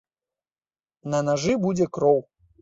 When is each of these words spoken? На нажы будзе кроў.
На 1.15 1.19
нажы 1.27 1.53
будзе 1.67 1.85
кроў. 1.99 2.19